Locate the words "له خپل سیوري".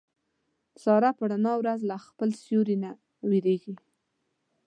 1.89-2.77